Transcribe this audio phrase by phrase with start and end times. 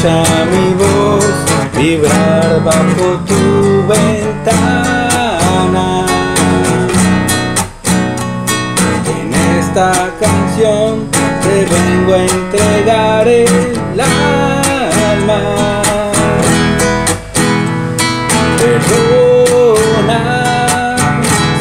[0.00, 1.26] escucha mi voz
[1.76, 5.06] vibrar bajo tu ventana.
[9.06, 11.08] En esta canción
[11.42, 15.40] te vengo a entregar el alma.
[18.58, 20.20] Perdona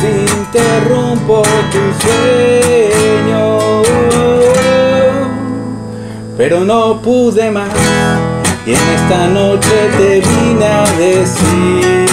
[0.00, 1.42] si interrumpo
[1.72, 3.42] tu sueño,
[6.36, 8.03] pero no pude más
[8.66, 12.04] y en esta noche te vine a decir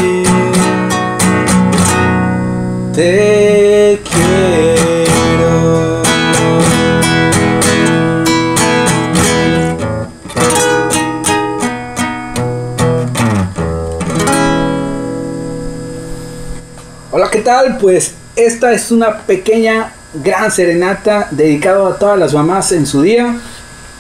[2.94, 6.02] te quiero.
[17.12, 17.78] Hola, ¿qué tal?
[17.78, 23.38] Pues esta es una pequeña gran serenata dedicada a todas las mamás en su día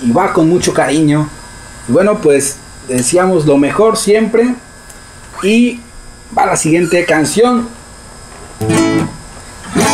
[0.01, 1.29] y va con mucho cariño.
[1.87, 4.53] Bueno, pues decíamos lo mejor siempre
[5.43, 5.79] y
[6.37, 7.67] va la siguiente canción.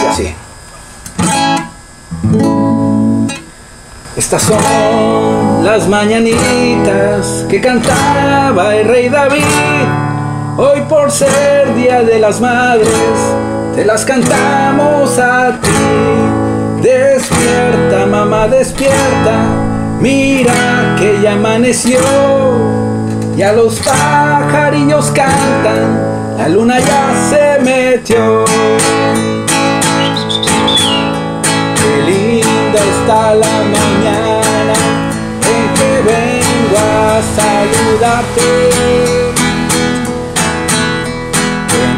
[0.10, 0.34] Así.
[4.16, 9.44] Estas son las mañanitas que cantaba el rey David.
[10.58, 12.90] Hoy por ser Día de las Madres,
[13.76, 16.82] te las cantamos a ti.
[16.82, 19.67] Despierta, mamá, despierta.
[20.00, 22.00] Mira que ya amaneció.
[23.36, 26.38] Ya los pajarillos cantan.
[26.38, 28.46] La luna ya se metió.
[31.76, 34.74] Qué linda está la mañana
[35.54, 38.50] en que vengo a saludarte.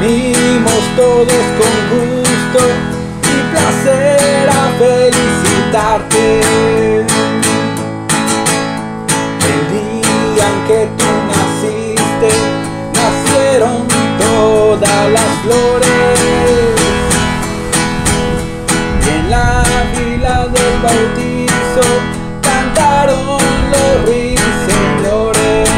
[0.02, 2.60] Venimos todos con gusto
[3.24, 6.69] y placer a felicitarte.
[19.12, 21.88] En la fila del bautizo
[22.42, 25.70] cantaron los ruiseñores.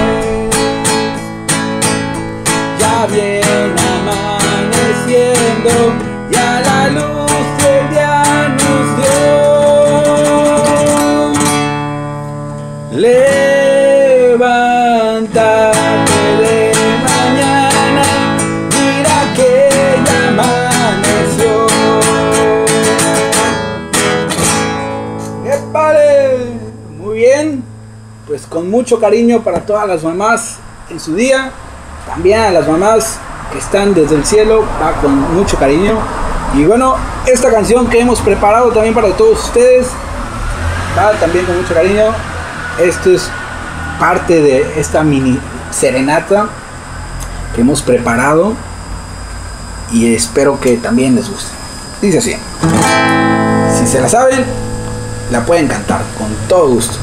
[2.79, 5.73] Ya viene amaneciendo
[6.31, 7.31] y a la luz
[7.63, 8.23] del día
[8.57, 9.21] nos dio.
[14.31, 15.70] Levántate
[27.21, 27.63] bien,
[28.27, 30.57] pues con mucho cariño para todas las mamás
[30.89, 31.51] en su día,
[32.07, 33.19] también a las mamás
[33.51, 35.99] que están desde el cielo, va con mucho cariño.
[36.55, 36.95] Y bueno,
[37.27, 39.87] esta canción que hemos preparado también para todos ustedes,
[40.97, 42.05] va también con mucho cariño.
[42.79, 43.29] Esto es
[43.99, 45.39] parte de esta mini
[45.69, 46.47] serenata
[47.53, 48.53] que hemos preparado
[49.91, 51.51] y espero que también les guste.
[52.01, 52.35] Dice así,
[53.77, 54.43] si se la saben,
[55.31, 56.97] la pueden cantar con todo gusto.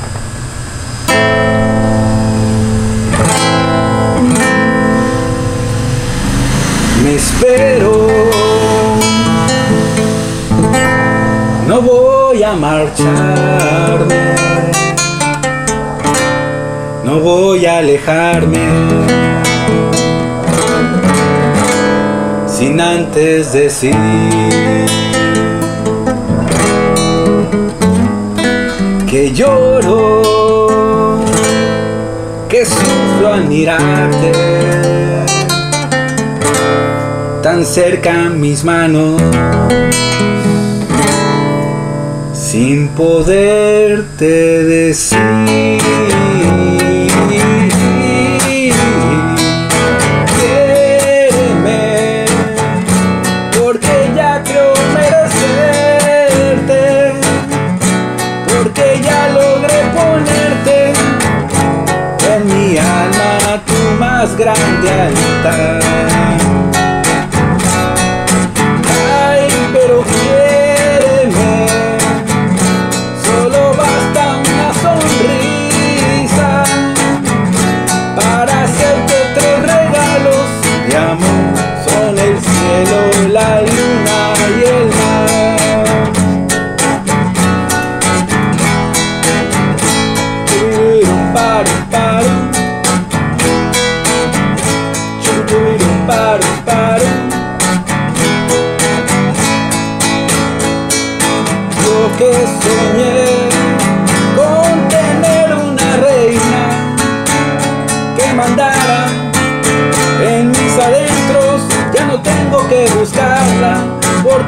[7.18, 8.06] Espero,
[11.66, 14.34] no voy a marcharme,
[17.04, 18.66] no voy a alejarme.
[22.46, 23.94] Sin antes decir
[29.08, 30.22] que lloro,
[32.48, 34.87] que sufro al mirarte
[37.42, 39.20] tan cerca mis manos
[42.32, 44.24] sin poderte
[44.64, 45.78] decir.
[50.38, 52.24] Quiéreme,
[53.58, 56.82] porque ya creo merecerte,
[58.48, 60.92] porque ya logré ponerte
[62.34, 66.17] en mi alma tu más grande altar.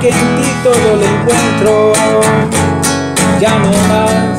[0.01, 1.93] Que en ti todo lo encuentro.
[3.39, 4.37] Ya no más,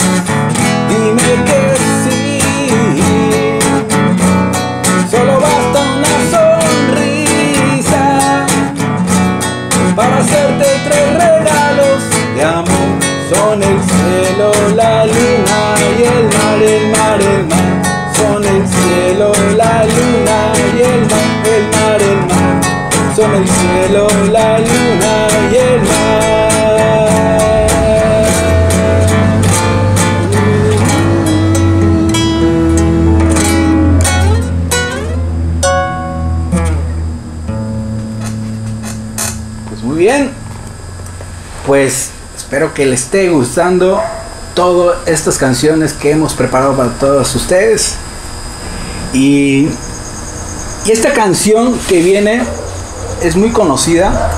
[0.89, 1.59] dime que
[2.03, 2.39] sí.
[5.09, 8.03] Solo basta una sonrisa
[9.95, 11.99] para hacerte tres regalos
[12.35, 12.89] de amor.
[13.31, 17.69] Son el cielo, la luna y el mar, el mar, el mar.
[18.15, 20.37] Son el cielo, la luna
[20.73, 22.61] y el mar, el mar, el mar.
[23.15, 25.30] Son el cielo, la luna
[40.01, 40.31] bien.
[41.67, 44.01] Pues espero que les esté gustando
[44.55, 47.95] todas estas canciones que hemos preparado para todos ustedes.
[49.13, 49.69] Y,
[50.85, 52.41] y esta canción que viene
[53.21, 54.31] es muy conocida,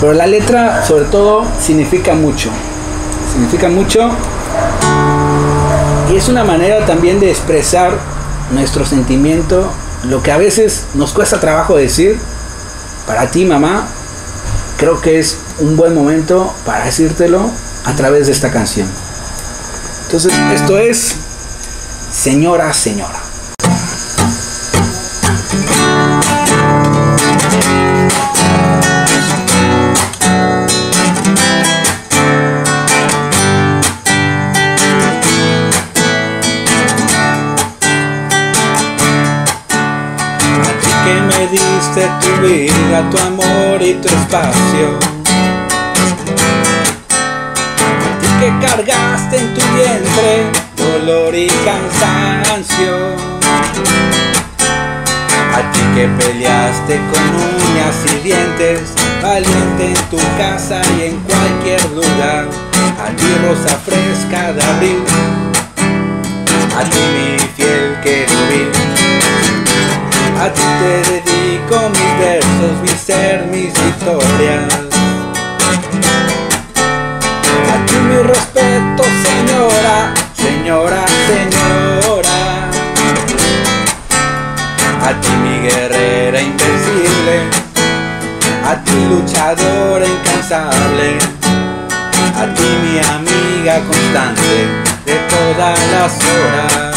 [0.00, 2.50] pero la letra sobre todo significa mucho.
[3.32, 4.10] Significa mucho.
[6.12, 7.92] Y es una manera también de expresar
[8.50, 9.70] nuestro sentimiento,
[10.04, 12.18] lo que a veces nos cuesta trabajo decir.
[13.06, 13.86] Para ti, mamá,
[14.82, 17.48] creo que es un buen momento para decírtelo
[17.84, 18.88] a través de esta canción.
[20.06, 21.14] Entonces, esto es
[22.10, 23.21] Señora, Señora.
[41.94, 44.98] Diste tu vida, tu amor y tu espacio.
[48.20, 50.46] Ti que cargaste en tu vientre
[50.76, 52.96] dolor y cansancio.
[55.54, 58.80] A ti que peleaste con uñas y dientes,
[59.22, 62.46] valiente en tu casa y en cualquier lugar.
[63.04, 65.02] A ti rosa fresca de abril,
[66.78, 68.70] a ti mi fiel querubín.
[70.40, 71.21] A ti te dedico mis
[72.62, 74.72] mi ser, mis victorias.
[77.72, 82.38] A ti mi respeto, señora, señora, señora.
[85.02, 87.36] A ti mi guerrera invencible,
[88.64, 91.18] a ti luchadora incansable,
[92.36, 94.68] a ti mi amiga constante
[95.04, 96.94] de todas las horas.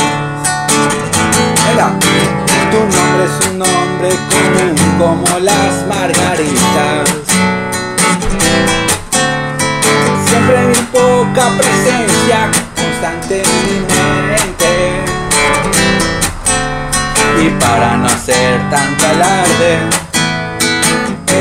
[1.68, 2.35] Mira,
[2.76, 7.10] tu nombre es un nombre común como las margaritas.
[10.28, 14.72] Siempre mi poca presencia constante en mi mente.
[17.44, 19.78] Y para no hacer tanto alarde,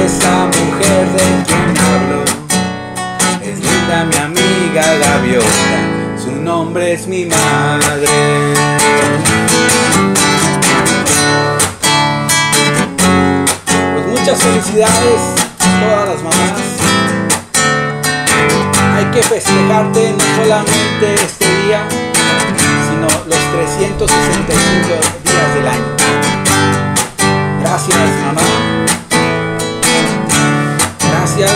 [0.05, 2.21] esa mujer de quien hablo
[3.43, 5.79] es linda mi amiga gaviota,
[6.23, 8.09] su nombre es mi madre.
[14.25, 15.21] Muchas felicidades
[15.61, 16.53] a todas las mamás.
[18.97, 21.87] Hay que festejarte no solamente este día,
[22.89, 23.39] sino los
[23.77, 24.89] 365
[25.25, 25.97] días del año.
[27.61, 28.41] Gracias mamá.
[31.11, 31.53] Gracias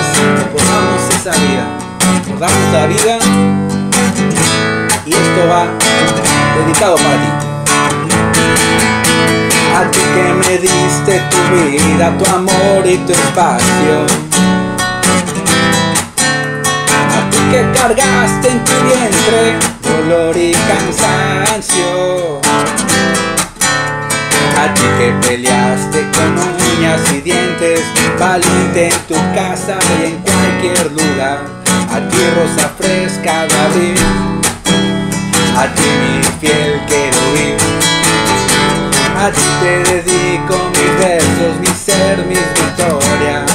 [0.52, 1.64] por darnos esa vida.
[2.28, 3.18] Por darnos la vida.
[5.06, 5.68] Y esto va
[6.58, 7.47] dedicado para ti.
[9.78, 14.06] A ti que me diste tu vida, tu amor y tu espacio.
[17.16, 22.40] A ti que cargaste en tu vientre dolor y cansancio.
[24.60, 27.82] A ti que peleaste con uñas y dientes,
[28.18, 31.38] valiente en tu casa y en cualquier lugar.
[31.92, 33.98] A ti rosa fresca de abril,
[35.56, 37.17] a ti mi fiel querubín.
[39.20, 43.50] A ti te dedico mis versos, mi ser, mis victorias.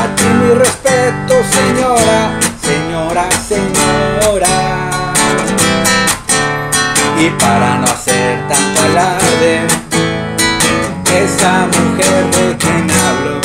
[0.00, 4.54] A ti mi respeto, señora, señora, señora.
[7.18, 9.66] Y para no hacer tanto alarde,
[11.14, 13.38] esa mujer de quien hablo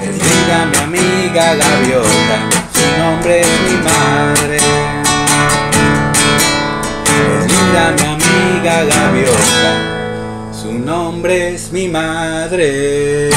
[0.00, 2.38] es linda mi amiga gaviota,
[2.72, 4.35] su nombre es mi madre.
[8.66, 13.30] Gaviota, su nombre es mi madre.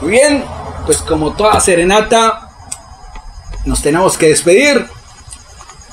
[0.00, 0.44] Muy bien,
[0.86, 2.48] pues como toda serenata,
[3.66, 4.86] nos tenemos que despedir.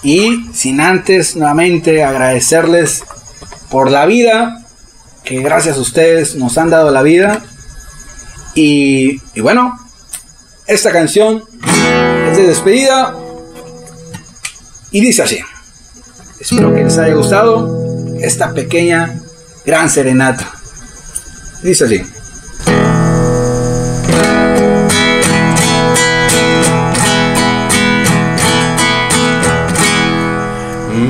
[0.03, 3.03] Y sin antes nuevamente agradecerles
[3.69, 4.63] por la vida,
[5.25, 7.41] que gracias a ustedes nos han dado la vida.
[8.55, 9.82] Y bueno,
[10.67, 11.43] esta canción
[12.29, 13.15] es de despedida
[14.91, 15.39] y dice así.
[16.39, 19.19] Espero que les haya gustado esta pequeña
[19.65, 20.51] gran serenata.
[21.61, 22.03] Dice así.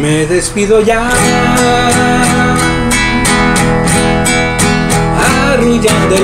[0.01, 1.09] Me despido ya,
[5.53, 6.15] arrullando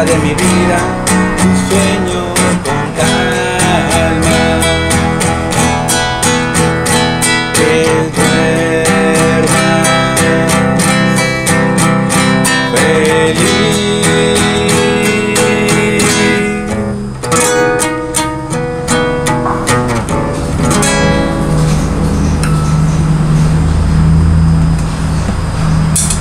[0.00, 0.78] vida de mi vida,
[1.68, 2.22] sueño
[2.64, 4.40] con calma.
[7.54, 7.72] Que
[8.16, 9.48] duermas
[12.74, 13.50] feliz.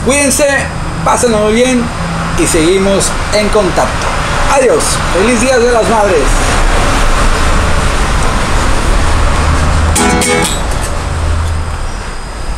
[0.06, 0.48] Cuídense,
[1.06, 2.09] pásenlo bien
[2.40, 4.08] y seguimos en contacto.
[4.54, 6.24] Adiós, feliz Día de las Madres.